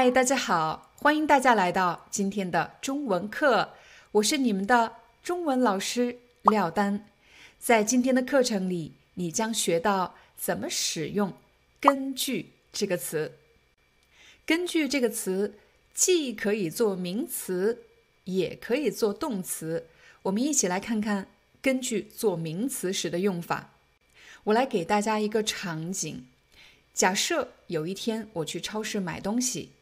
[0.00, 3.70] 嗨，大家好，欢迎大家来到今天的中文课，
[4.12, 7.04] 我是你们的中文老师廖丹。
[7.58, 11.32] 在今天的课程里，你将学到怎么使用
[11.82, 13.32] “根据”这个词。
[14.46, 15.58] 根据这个词
[15.92, 17.82] 既可以做名词，
[18.22, 19.88] 也可以做动词。
[20.22, 21.26] 我们一起来看看
[21.60, 23.70] 根据做名词时的用法。
[24.44, 26.24] 我来给大家一个场景。
[26.94, 29.72] 假设有一天我去超市买东西，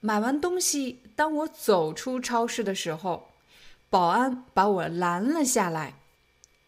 [0.00, 3.30] 买完东西，当我走出超市的时候，
[3.90, 5.94] 保安把我拦了下来。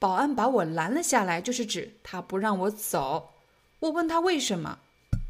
[0.01, 3.35] 保安把我拦了下来，就是指他不让我走。
[3.81, 4.79] 我问他为什么，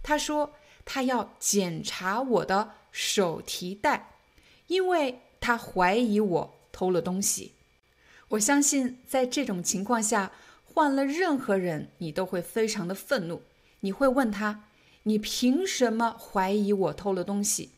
[0.02, 4.12] 他说他要检查我的手提袋，
[4.68, 7.52] 因为他怀疑我偷了东西。
[8.28, 10.32] 我相信在这种情况下，
[10.64, 13.42] 换了任何人，你都会非常的愤怒。
[13.80, 14.64] 你会问他
[15.02, 17.70] ：“你凭什么怀疑我偷了东西？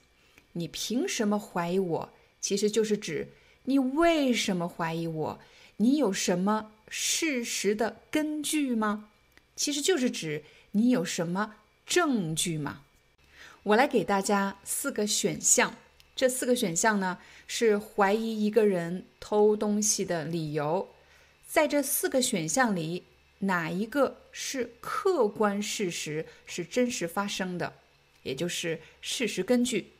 [0.52, 3.28] 你凭什么怀疑我？”其实就是指
[3.64, 5.40] 你为什么怀疑我？
[5.76, 9.10] 你有什么事实的根据吗？
[9.54, 12.82] 其实就是指你有什么证据吗？
[13.62, 15.76] 我来给大家四个选项，
[16.16, 20.88] 这四个选项呢是怀疑一个人偷东西的理由。
[21.46, 23.04] 在这四个选项里。
[23.44, 27.74] 哪一个是客观事实，是真实发生的，
[28.22, 29.90] 也就是事实根据？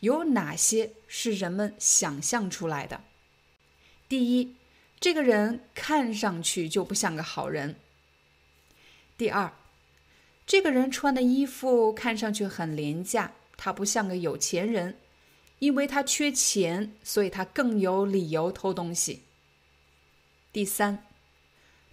[0.00, 3.00] 有哪些是人们想象出来的？
[4.08, 4.56] 第一，
[4.98, 7.76] 这个人看上去就不像个好人。
[9.16, 9.52] 第二，
[10.46, 14.98] 这个人穿的衣服看上去很廉价，他不像个有钱人，
[15.58, 19.22] 因为他缺钱，所以他更有理由偷东西。
[20.52, 21.06] 第三。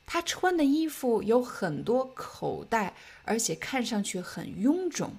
[0.10, 2.96] 他穿的衣服有很多口袋，
[3.26, 5.18] 而且看上去很臃肿。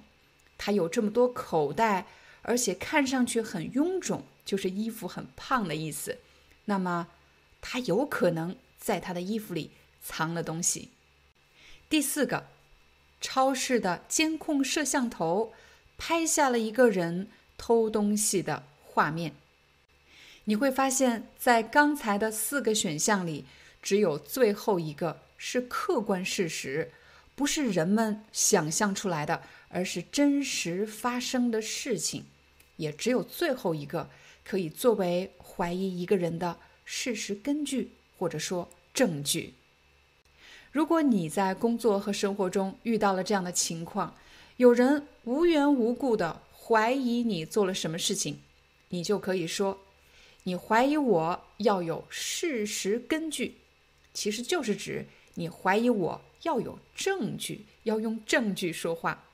[0.57, 2.07] 他有这么多口袋，
[2.41, 6.17] 而且看上去很臃肿，就是衣服很胖的意思。
[6.65, 7.07] 那么，
[7.61, 9.71] 他有可能在他的衣服里
[10.03, 10.89] 藏了东西。
[11.89, 12.47] 第四个，
[13.19, 15.53] 超市的监控摄像头
[15.97, 17.27] 拍下了一个人
[17.57, 19.33] 偷东西的画面。
[20.45, 23.45] 你会发现在刚才的四个选项里。
[23.81, 26.91] 只有最后一个是客观事实，
[27.33, 32.25] 不是人们想象出来的，而是真实发生的事情。
[32.75, 34.09] 也只有最后一个
[34.45, 39.53] 可以作为怀疑一个人的事实根据，或者说证据。
[40.71, 44.15] 如果你在工作和生活中遇到了这样的情况，
[44.57, 48.39] 有人无缘无故的怀疑你做了什么事情，
[48.89, 49.79] 你就可以说
[50.43, 53.57] ：“你怀疑我要有事实根据。”
[54.13, 59.25] 其实就是指你怀疑我要有证据，要用证据说话。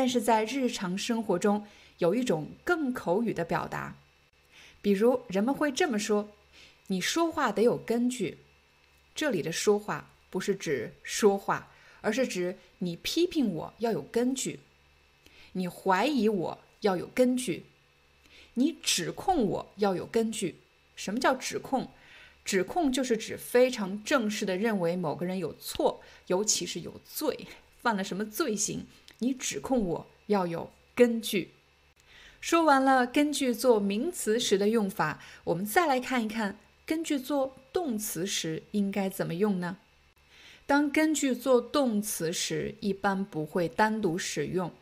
[0.00, 1.66] 但是在日常生活中，
[1.98, 3.94] 有一种更口语的表达，
[4.80, 6.30] 比如人们会这么说
[6.88, 8.38] ：“你说话得有根据。”
[9.14, 14.60] 这里的说话不是指说话，而是指你批评我要有根据，
[15.52, 17.66] 你怀疑我要有根据，
[18.54, 20.56] 你指控我要有根据。
[20.96, 21.90] 什么叫指控？
[22.42, 27.46] 指控就是指非常正式的认为某个人有错，尤其是有罪，
[27.82, 28.86] 犯了什么罪行，
[29.20, 31.52] 你指控我要有根据。
[32.40, 39.78] 说完了根据做名词时的用法，我们再来看一看根据做动词时应该怎么用呢？
[40.66, 44.72] 当根据做动词时，一般不会单独使用，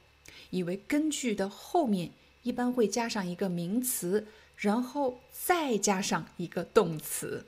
[0.50, 2.12] 因为根据的后面
[2.42, 4.26] 一般会加上一个名词，
[4.56, 7.46] 然后再加上一个动词。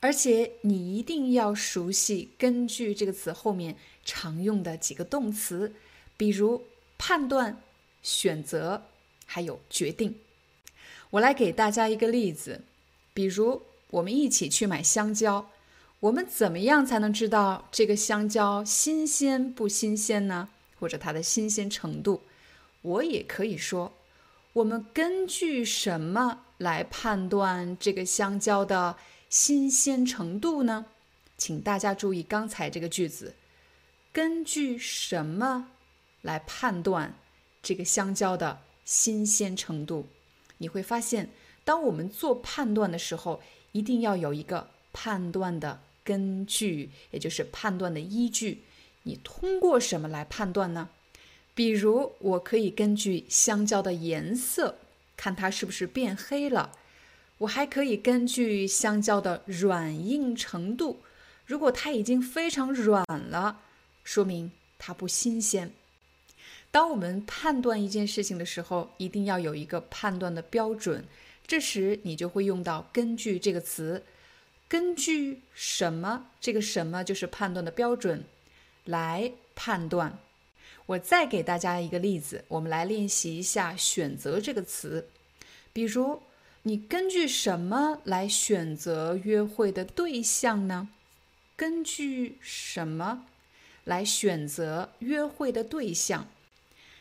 [0.00, 5.74] 而且你一定要熟悉“根据”这个词后面常用的几个动词，
[6.18, 6.66] 比如
[6.98, 7.62] 判断、
[8.02, 8.82] 选择，
[9.24, 10.18] 还有决定。
[11.08, 12.60] 我来给大家一个例子，
[13.14, 15.48] 比如我们一起去买香蕉，
[16.00, 20.50] 我们怎么样才能知道这个香蕉新鲜不新鲜呢？
[20.78, 22.22] 或者它的新鲜程度？
[22.82, 23.94] 我也可以说，
[24.52, 28.96] 我们根据什么来判断这个香蕉的
[29.30, 30.86] 新鲜程度呢？
[31.36, 33.34] 请大家注意刚才这个句子，
[34.12, 35.70] 根据什么
[36.22, 37.14] 来判断
[37.62, 40.06] 这个香蕉的新鲜程度？
[40.58, 41.30] 你会发现，
[41.64, 43.40] 当我们做判断的时候，
[43.72, 48.62] 一定要有一个判断的根据，也就是判断的依据。
[49.04, 50.88] 你通过什么来判断呢？
[51.54, 54.76] 比如，我可以根据香蕉的颜色，
[55.16, 56.70] 看它是不是变黑了；
[57.38, 61.00] 我还可以根据香蕉的软硬程度。
[61.46, 63.60] 如果它已经非常软了，
[64.04, 65.72] 说明它不新鲜。
[66.70, 71.04] 当我们判断一件事情的时候，一定要有一个判断的标准。
[71.46, 74.04] 这时你就会用到“根据”这个词。
[74.68, 76.26] 根据什么？
[76.40, 78.24] 这个“什么”就是判断的标准，
[78.84, 80.18] 来判断。
[80.84, 85.08] 我再给大家一个例子，我们来练习一下“选择”这个词。
[85.72, 86.20] 比如，
[86.64, 90.90] 你根据什么来选择约会的对象呢？
[91.56, 93.24] 根据什么
[93.84, 96.28] 来选择约会的对象？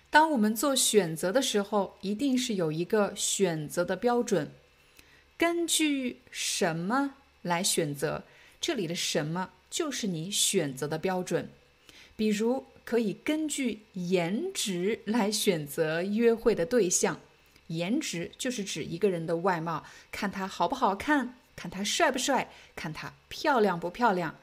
[0.09, 4.51] 当我们做选择的时候，一定是有一个选择的标准。
[5.37, 8.23] 根据什么来选择？
[8.59, 11.49] 这里的“什么”就是你选择的标准。
[12.15, 17.19] 比如，可以根据颜值来选择约会的对象。
[17.67, 24.39] 颜值就是指一个人的外貌，看他好不好看，看他帅不帅，看他漂亮不漂亮。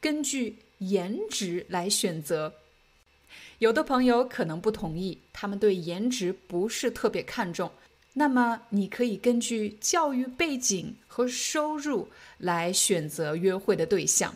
[0.00, 2.54] 根据颜值来选择，
[3.58, 7.70] 有的朋友可能不同意，他们对颜值不是特别看重。
[8.14, 12.08] 那么，你可以根据教育背景和收入
[12.38, 14.34] 来选择约会的对象。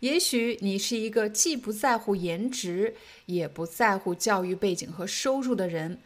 [0.00, 2.94] 也许你是一个既不在乎颜值，
[3.26, 5.98] 也不在乎教育背景和收入的人，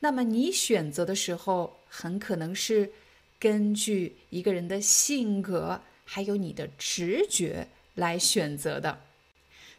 [0.00, 2.90] 那么你选择的时候，很可能是
[3.38, 7.68] 根据一个人的性格，还有你的直觉。
[7.94, 8.96] 来选择的。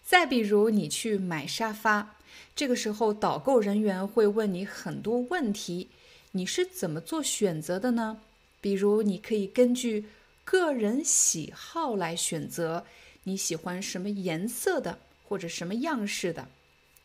[0.10, 2.16] 再比如，你去买沙发，
[2.56, 5.88] 这个时候导购人员会问你很多问题，
[6.32, 8.20] 你是怎么做选择的呢？
[8.60, 10.06] 比如，你可以根据
[10.44, 12.88] 个人喜好来选择，
[13.26, 14.98] 你喜欢什么颜色的
[15.28, 16.48] 或者什么样式的。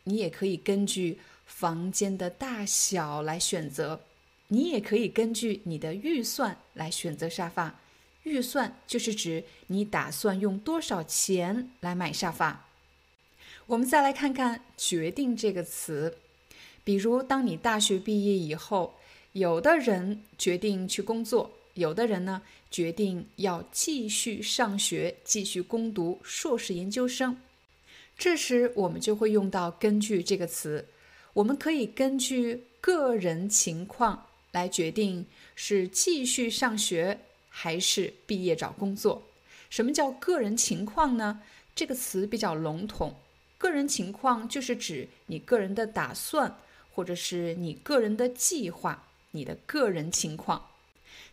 [0.05, 4.01] 你也可以根据房间的大小来选择，
[4.47, 7.79] 你也可以根据你的预算来选择沙发。
[8.23, 12.64] 预算就是指你打算用多少钱来买沙发。
[13.67, 16.17] 我们再来看看“决定”这个词，
[16.83, 18.93] 比如当你大学毕业以后，
[19.31, 27.35] 有的人决定去工作，有的人呢决定要继续上学，继续攻读硕士研究生。
[28.15, 30.85] 这时我们就会用到“根据”这个词，
[31.33, 35.25] 我们可以根据个人情况来决定
[35.55, 37.19] 是继续上学。
[37.57, 39.23] 还是毕业找工作？
[39.69, 41.41] 什么叫个人情况呢？
[41.73, 43.15] 这个词比较笼统。
[43.65, 46.55] 个人情况就是指你个人的打算，
[46.93, 50.67] 或者是你个人的计划，你的个人情况。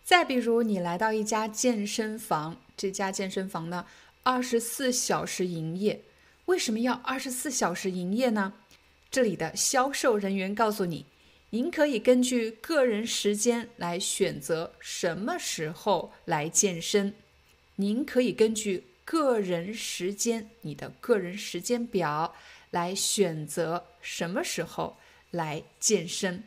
[0.02, 3.84] 再比如，你来到一家健身房，这家健身房呢，
[4.22, 6.00] 二十四小时营业。
[6.46, 8.54] 为什么要二十四小时营业呢？
[9.10, 11.04] 这里的销售人员告诉你。
[11.50, 17.12] 您可以根据个人时间来选择什么时候来健身。
[17.76, 22.34] 您可以根据个人时间，你的个人时间表
[22.70, 24.96] 来选择什么时候
[25.30, 26.44] 来健身。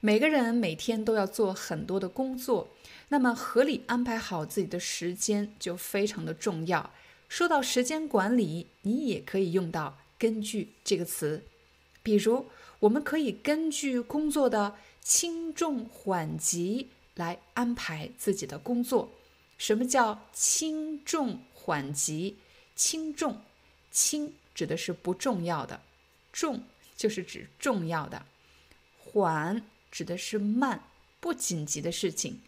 [0.00, 2.68] 每个人每天都要做很多的工作，
[3.08, 6.92] 那么合理安排好自己的时间就非常的重要。
[7.28, 11.44] 说到时间管理，你也可以用到“根据”这个词，
[12.02, 12.46] 比如。
[12.82, 19.12] 我们可以根据工作的轻重缓急来安排自己的工作。
[19.56, 22.36] 什么叫轻重缓急？
[22.74, 23.40] 轻重，
[23.92, 25.80] 轻指的是不重要的，
[26.32, 26.64] 重
[26.96, 28.26] 就是指重要的，
[28.98, 30.82] 缓指的是慢
[31.20, 32.40] 不紧急的事情，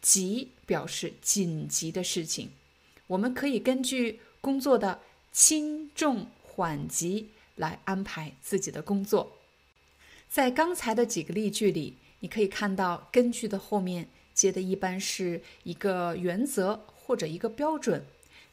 [0.00, 2.52] 急表示紧急的事情。
[3.08, 5.00] 我们可以根据工作的
[5.32, 9.38] 轻重缓急来安排自己的工作。
[10.28, 18.06] 在刚才的几个例句里，你可以看到“根据”的后面接的一般是一个原则或者一个标准，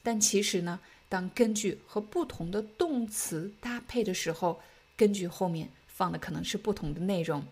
[0.10, 4.60] 但其实呢，当“根据”和不同的动词搭配的时候
[4.98, 7.46] ，“根据”后面放的可能是不同的内容。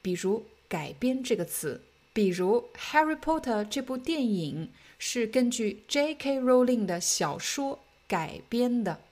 [0.00, 1.82] 比如“改编”这个词，
[2.14, 6.40] 比如《Harry Potter》这部电影是根据 J.K.
[6.40, 9.02] Rowling 的小说改编的，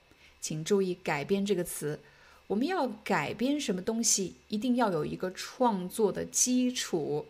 [0.41, 2.01] 请注意“改编”这个词。
[2.47, 7.27] 我们要改编什么东西，一定要有一个创作的基础。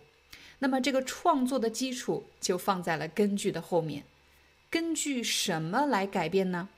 [0.61, 4.05] 那么这个创作的基础就放在了根据的后面。
[4.71, 6.69] 根据什么来改编呢？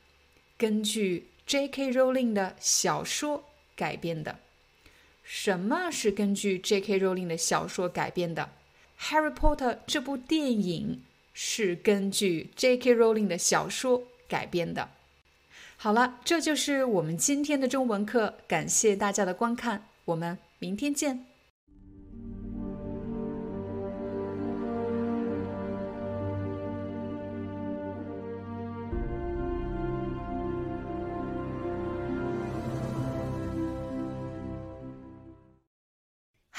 [0.56, 1.92] 根据 J.K.
[1.92, 4.38] Rowling 的小说改编的。
[5.22, 6.98] 什么是根据 J.K.
[7.00, 8.50] Rowling 的小说改编的？
[9.10, 11.02] 《Harry Potter》这部电影
[11.32, 12.94] 是根据 J.K.
[12.94, 14.90] Rowling 的小说改编的。
[15.76, 21.26] 好了，这就是我们今天的中文课，感谢大家的观看，我们明天见。